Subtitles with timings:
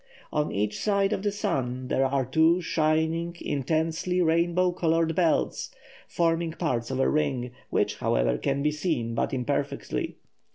[0.33, 5.69] On each side of the sun there are two shining, intensely rainbow coloured belts,
[6.07, 10.15] forming parts of a ring, which, however, can be seen but imperfectly.